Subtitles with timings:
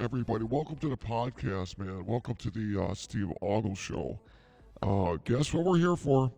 [0.00, 2.06] everybody, welcome to the podcast, man.
[2.06, 4.18] Welcome to the uh, Steve Ogle Show.
[4.82, 6.32] Uh, guess what we're here for?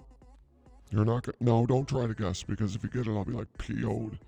[0.91, 3.32] You're not gonna, no, don't try to guess because if you get it, I'll be
[3.32, 4.19] like PO'd.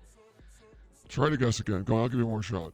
[1.09, 1.83] Try to guess again.
[1.83, 2.71] Go, on, I'll give you one more shot.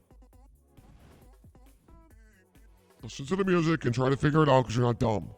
[3.02, 5.30] Listen to the music and try to figure it out because you're not dumb.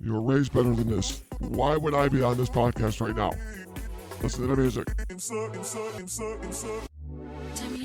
[0.00, 1.22] You were raised better than this.
[1.38, 3.32] Why would I be on this podcast right now?
[4.22, 4.88] Listen to the music.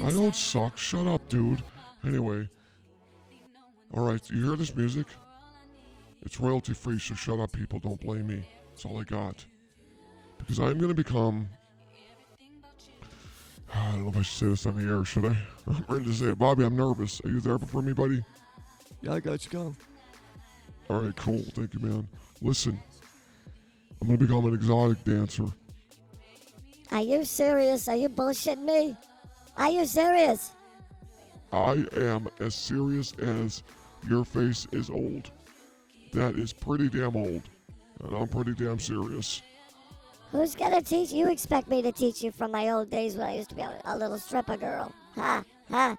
[0.04, 0.78] I don't suck.
[0.78, 1.62] Shut up, dude.
[2.06, 2.48] Anyway.
[3.94, 5.08] Alright, you hear this music?
[6.24, 7.80] It's royalty free, so shut up, people.
[7.80, 8.44] Don't blame me.
[8.70, 9.46] That's all I got.
[10.38, 11.48] Because I'm going to become.
[13.74, 15.38] I don't know if I should say this on the air, should I?
[15.68, 16.40] I'm ready to say it.
[16.40, 17.22] Bobby, I'm nervous.
[17.24, 18.24] Are you there for me, buddy?
[19.02, 19.78] Yeah, I got you going.
[20.90, 21.44] All right, cool.
[21.54, 22.08] Thank you, man.
[22.42, 22.80] Listen,
[24.02, 25.46] I'm going to become an exotic dancer.
[26.92, 27.88] Are you serious?
[27.88, 28.96] Are you bullshitting me?
[29.58, 30.52] Are you serious?
[31.52, 33.64] I am as serious as
[34.08, 35.32] your face is old.
[36.14, 37.42] That is pretty damn old.
[38.04, 39.42] And I'm pretty damn serious.
[40.32, 41.30] Who's gonna teach you?
[41.30, 43.98] Expect me to teach you from my old days when I used to be a,
[43.98, 44.92] little stripper girl?
[45.16, 45.98] Ha, ha.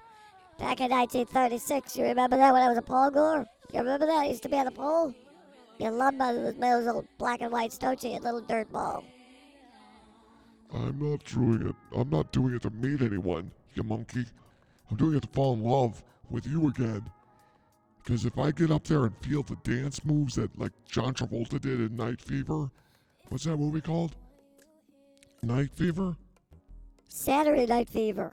[0.58, 3.46] Back in 1936, you remember that when I was a pole goer?
[3.72, 4.18] You remember that?
[4.18, 5.14] I used to be on the pole?
[5.78, 9.04] You loved my, those little black and white you, you little dirt ball?
[10.74, 11.74] I'm not doing it.
[11.96, 14.26] I'm not doing it to meet anyone, you monkey.
[14.90, 17.04] I'm doing it to fall in love with you again.
[18.02, 21.60] Because if I get up there and feel the dance moves that like John Travolta
[21.60, 22.70] did in Night Fever,
[23.28, 24.16] what's that movie called?
[25.42, 26.16] Night Fever?
[27.08, 28.32] Saturday Night Fever.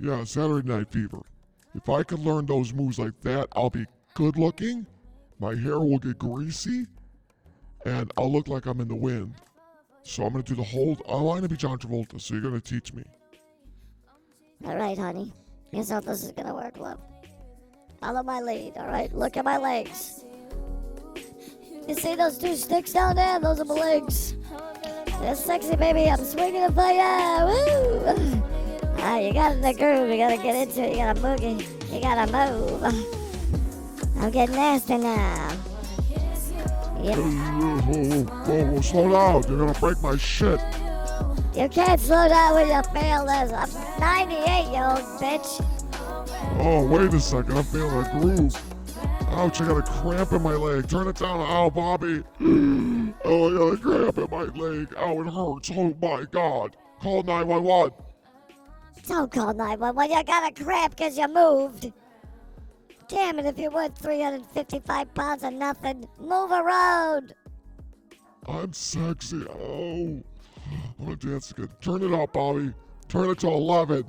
[0.00, 1.22] Yeah, Saturday Night Fever.
[1.74, 4.86] If I could learn those moves like that, I'll be good looking,
[5.38, 6.86] my hair will get greasy,
[7.84, 9.34] and I'll look like I'm in the wind.
[10.02, 10.96] So I'm gonna do the whole.
[11.08, 13.04] I want to be John Travolta, so you're gonna teach me.
[14.64, 15.32] All right, honey.
[15.72, 16.98] Here's how this is gonna work, love.
[18.00, 19.12] Follow my lead, all right?
[19.14, 20.24] Look at my legs.
[21.86, 23.40] You see those two sticks down there?
[23.40, 24.34] Those are my legs.
[25.20, 26.08] They're sexy, baby.
[26.08, 27.46] I'm swinging it for ya.
[27.46, 28.42] Woo!
[29.00, 30.10] Ah, you got in the groove.
[30.10, 30.90] You gotta get into it.
[30.92, 31.92] You gotta boogie.
[31.92, 32.82] You gotta move.
[34.20, 35.50] I'm getting nasty now.
[36.98, 37.16] Whoa, Yep.
[37.16, 39.42] whoa, whoa, whoa, slow down.
[39.48, 40.60] You're gonna break my shit.
[41.58, 43.52] You can't slow down when you fail this.
[43.52, 45.60] I'm 98, you old bitch.
[46.60, 47.58] Oh, wait a second.
[47.58, 48.54] I'm feeling a groove.
[49.30, 50.88] Ouch, I got a cramp in my leg.
[50.88, 51.40] Turn it down.
[51.40, 52.22] Ow, Bobby.
[53.24, 54.94] Oh, I got a cramp in my leg.
[54.96, 55.70] Ow, it hurts.
[55.74, 56.76] Oh, my God.
[57.00, 57.92] Call 911.
[59.08, 60.16] Don't call 911.
[60.16, 61.92] You got a cramp because you moved.
[63.08, 67.34] Damn it, if you weren't 355 pounds of nothing, move around.
[68.46, 69.44] I'm sexy.
[69.48, 70.22] Oh.
[70.98, 71.68] I'm gonna dance again.
[71.80, 72.72] Turn it up, Bobby.
[73.08, 74.04] Turn it to 11.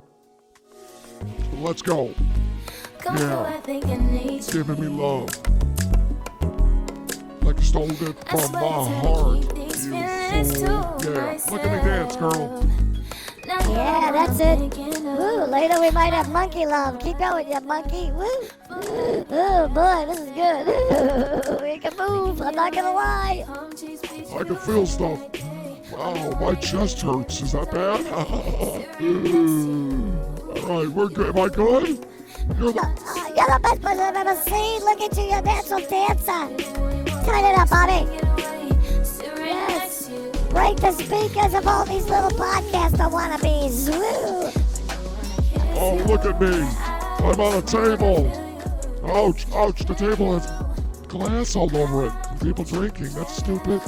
[1.54, 2.14] Let's go.
[3.04, 3.60] Yeah.
[3.66, 5.28] It's giving me love.
[7.42, 9.56] Like I stole it from my heart.
[9.56, 10.96] You fool.
[11.02, 11.38] Yeah.
[11.50, 12.66] Look at me dance, girl.
[13.46, 14.76] Yeah, that's it.
[14.78, 16.98] Woo, later we might have monkey love.
[16.98, 18.10] Keep going, you monkey.
[18.12, 18.26] Woo.
[18.70, 21.62] Oh boy, this is good.
[21.62, 22.40] we can move.
[22.42, 23.44] I'm not gonna lie.
[23.48, 25.20] I can feel stuff.
[25.92, 27.42] Wow, my chest hurts.
[27.42, 28.06] Is that bad?
[30.64, 31.36] All right, we're good.
[31.36, 32.06] Am I good?
[32.58, 34.80] You're the Uh, you're the best person I've ever seen.
[34.82, 36.48] Look at you, you're a natural dancer.
[37.24, 38.06] Turn it up, Bobby.
[39.38, 40.10] Yes.
[40.50, 43.88] Break the speakers of all these little podcaster wannabes.
[43.88, 44.50] Woo.
[45.76, 46.62] Oh, look at me.
[47.26, 48.30] I'm on a table.
[49.04, 50.46] Ouch, ouch, the table has
[51.08, 52.12] glass all over it.
[52.42, 53.80] People drinking, that's stupid.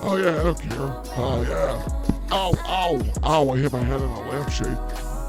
[0.00, 1.02] Oh yeah, I don't care.
[1.16, 2.08] Oh yeah.
[2.30, 4.76] Ow, ow, ow, I hit my head on a lampshade.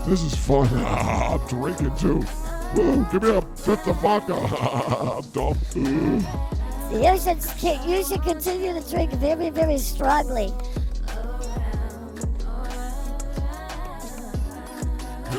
[0.05, 0.67] This is fun.
[0.85, 2.23] I'm drinking too.
[2.75, 4.35] Woo, give me a fifth of vodka.
[4.35, 5.57] I'm dumb.
[6.91, 7.37] You should,
[7.87, 10.53] you should continue to drink very, very strongly.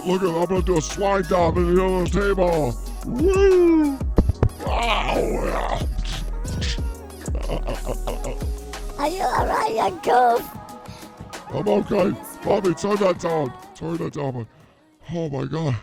[0.07, 2.75] Look at, I'm gonna do a slide down in the other table.
[3.05, 3.99] Woo!
[4.65, 5.80] Wow!
[9.01, 9.99] Are you alright, young?
[11.49, 12.15] I'm okay.
[12.45, 13.51] Bobby, turn that down.
[13.75, 14.47] Turn that down.
[15.11, 15.75] Oh my god.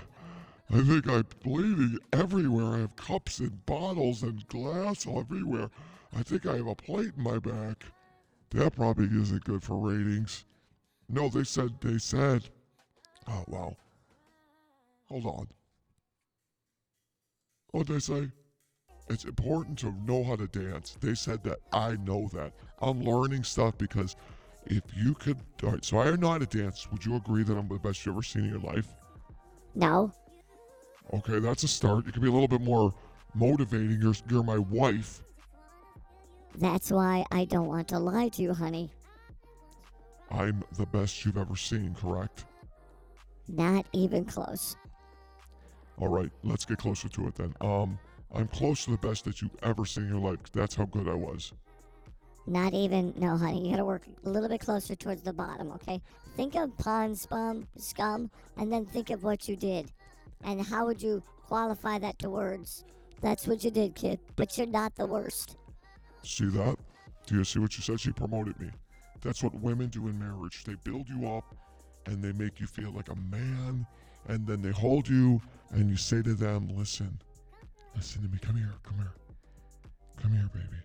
[0.71, 2.75] I think I'm bleeding everywhere.
[2.75, 5.71] I have cups and bottles and glass everywhere.
[6.15, 7.85] I think I have a plate in my back.
[8.51, 10.45] That probably isn't good for ratings.
[11.09, 12.47] No, they said, they said.
[13.27, 13.75] Oh, wow.
[15.09, 15.47] Hold on.
[17.71, 18.29] What'd they say?
[19.09, 20.97] It's important to know how to dance.
[20.99, 21.59] They said that.
[21.71, 22.53] I know that.
[22.81, 24.15] I'm learning stuff because
[24.65, 25.37] if you could.
[25.63, 26.87] All right, so I know how to dance.
[26.91, 28.87] Would you agree that I'm the best you've ever seen in your life?
[29.75, 30.11] No.
[31.13, 32.05] Okay, that's a start.
[32.05, 32.93] You could be a little bit more
[33.33, 34.01] motivating.
[34.01, 35.21] You're, you're my wife.
[36.57, 38.89] That's why I don't want to lie to you, honey.
[40.31, 42.45] I'm the best you've ever seen, correct?
[43.47, 44.75] Not even close.
[45.99, 47.55] All right, let's get closer to it then.
[47.61, 47.97] Um,
[48.33, 50.39] I'm close to the best that you've ever seen in your life.
[50.53, 51.53] That's how good I was.
[52.45, 53.65] Not even, no, honey.
[53.65, 56.01] You gotta work a little bit closer towards the bottom, okay?
[56.35, 59.91] Think of pond spum, scum, and then think of what you did.
[60.43, 62.85] And how would you qualify that to words?
[63.21, 64.19] That's what you did, kid.
[64.35, 65.57] But you're not the worst.
[66.23, 66.77] See that?
[67.25, 67.99] Do you see what you said?
[67.99, 68.69] She promoted me.
[69.21, 70.63] That's what women do in marriage.
[70.63, 71.55] They build you up
[72.05, 73.85] and they make you feel like a man.
[74.27, 75.41] And then they hold you
[75.71, 77.19] and you say to them, listen,
[77.97, 78.37] listen to me.
[78.39, 79.13] Come here, come here.
[80.21, 80.81] Come here, baby.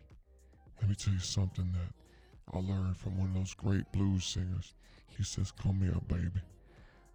[0.80, 4.74] Let me tell you something that I learned from one of those great blues singers.
[5.16, 6.40] He says, Come here, baby.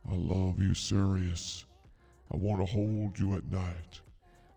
[0.09, 1.65] I love you serious.
[2.31, 3.99] I want to hold you at night.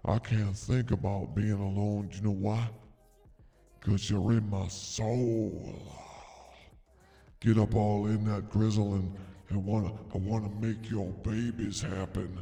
[0.04, 2.08] I can't think about being alone.
[2.10, 2.68] Do you know why?
[3.78, 5.82] Because you're in my soul.
[7.40, 9.16] Get up all in that grizzle and,
[9.48, 12.38] and wanna, I want to make your babies happen.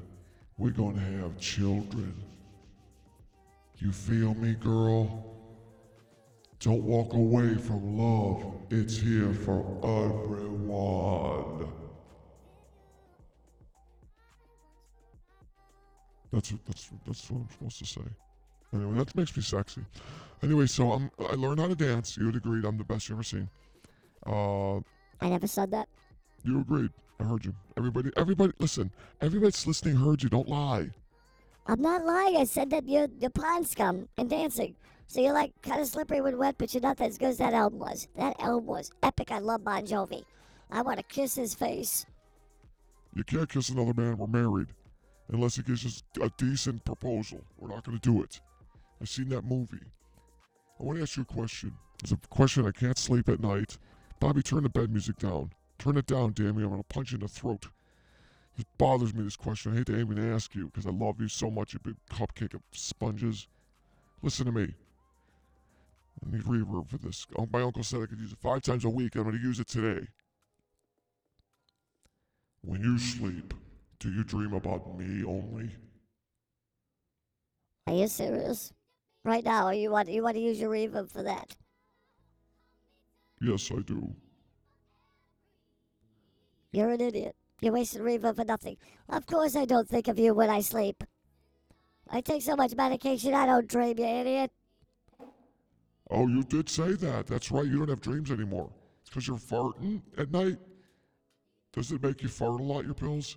[0.56, 2.15] We're going to have children.
[3.78, 5.25] You feel me, girl?
[6.60, 8.44] Don't walk away from love.
[8.70, 11.72] It's here for everyone.
[16.32, 18.00] That's that's that's what I'm supposed to say.
[18.75, 19.82] Anyway, that makes me sexy.
[20.42, 22.16] Anyway, so I'm I learned how to dance.
[22.16, 23.48] You had agreed I'm the best you've ever seen.
[24.26, 24.78] Uh,
[25.20, 25.88] I never said that.
[26.42, 26.90] you agreed.
[27.20, 27.54] I heard you.
[27.76, 28.90] Everybody, everybody, listen.
[29.20, 30.28] Everybody's listening heard you.
[30.28, 30.90] Don't lie.
[31.69, 32.38] I'm not lying.
[32.38, 34.75] I said that you're, you're pond scum and dancing.
[35.06, 37.53] So you're like kind of slippery when wet, but you're not as good as that
[37.53, 38.09] album was.
[38.17, 39.31] That album was epic.
[39.31, 40.25] I love Bon Jovi.
[40.70, 42.06] I want to kiss his face.
[43.15, 44.17] You can't kiss another man.
[44.17, 44.69] We're married,
[45.31, 47.44] unless he gives us a decent proposal.
[47.59, 48.41] We're not going to do it.
[49.00, 49.79] I've seen that movie.
[50.81, 51.73] I want to ask you a question.
[52.03, 53.79] It's a question I can't sleep at night.
[54.21, 55.50] Bobby, turn the bed music down.
[55.79, 56.64] Turn it down, damn you.
[56.64, 57.67] I'm going to punch you in the throat.
[58.58, 59.72] It bothers me, this question.
[59.72, 62.54] I hate to even ask you because I love you so much, you big cupcake
[62.54, 63.47] of sponges.
[64.21, 64.75] Listen to me.
[66.26, 67.25] I need reverb for this.
[67.37, 69.14] Oh, my uncle said I could use it five times a week.
[69.14, 70.09] I'm going to use it today.
[72.62, 73.54] When you sleep,
[74.00, 75.71] do you dream about me only?
[77.87, 78.73] Are you serious?
[79.25, 81.56] Right now, you want you want to use your reverb for that?
[83.40, 84.12] Yes, I do.
[86.73, 87.37] You're an idiot.
[87.61, 88.77] You're wasting reverb for nothing.
[89.09, 91.03] Of course, I don't think of you when I sleep.
[92.11, 94.53] I take so much medication, I don't dream, you idiot.
[96.11, 97.27] Oh, you did say that.
[97.27, 97.67] That's right.
[97.67, 98.71] You don't have dreams anymore.
[99.03, 100.57] It's because you're farting at night.
[101.73, 103.37] Does it make you fart a lot, your pills?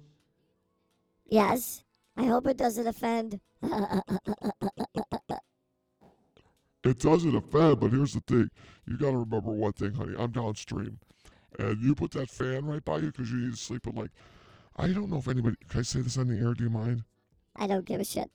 [1.26, 1.84] Yes.
[2.16, 3.40] I hope it doesn't offend.
[6.84, 8.50] It doesn't offend, but here's the thing.
[8.88, 10.16] You got to remember one thing, honey.
[10.18, 10.98] I'm downstream.
[11.60, 14.12] And you put that fan right by you because you need to sleep at like,
[14.78, 16.54] I don't know if anybody, can I say this on the air?
[16.54, 17.04] Do you mind?
[17.56, 18.30] I don't give a shit.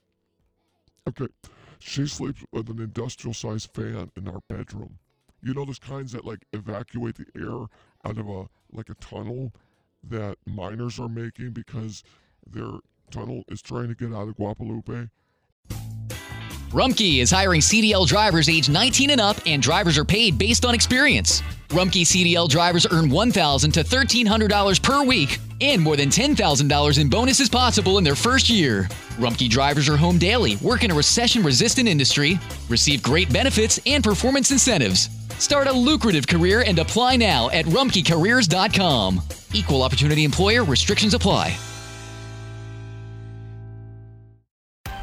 [1.07, 1.27] Okay.
[1.79, 4.99] She sleeps with an industrial sized fan in our bedroom.
[5.41, 7.67] You know those kinds that like evacuate the air
[8.05, 9.53] out of a like a tunnel
[10.03, 12.03] that miners are making because
[12.49, 12.71] their
[13.11, 15.09] tunnel is trying to get out of Guadalupe.
[16.71, 20.75] Rumpke is hiring CDL drivers age 19 and up, and drivers are paid based on
[20.75, 21.41] experience.
[21.69, 27.49] Rumpke CDL drivers earn $1,000 to $1,300 per week And more than $10,000 in bonuses
[27.49, 28.83] possible in their first year.
[29.17, 34.03] Rumpke drivers are home daily, work in a recession resistant industry, receive great benefits and
[34.03, 35.09] performance incentives.
[35.39, 39.21] Start a lucrative career and apply now at rumpkecareers.com.
[39.53, 41.57] Equal opportunity employer restrictions apply.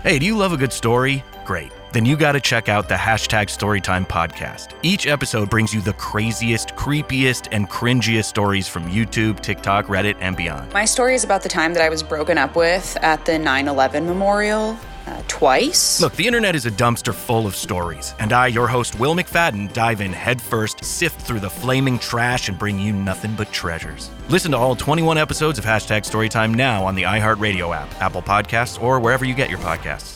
[0.03, 1.25] Hey, do you love a good story?
[1.47, 1.73] Great.
[1.95, 4.73] Then you got to check out the hashtag Storytime podcast.
[4.83, 10.37] Each episode brings you the craziest, creepiest, and cringiest stories from YouTube, TikTok, Reddit, and
[10.37, 10.73] beyond.
[10.73, 13.69] My story is about the time that I was broken up with at the 9
[13.69, 14.77] 11 memorial.
[15.07, 16.01] Uh, twice.
[16.01, 19.71] Look, the internet is a dumpster full of stories, and I, your host, Will McFadden,
[19.75, 24.11] dive in headfirst, sift through the flaming trash, and bring you nothing but treasures.
[24.31, 28.83] Listen to all 21 episodes of Hashtag Storytime now on the iHeartRadio app, Apple Podcasts,
[28.83, 30.14] or wherever you get your podcasts.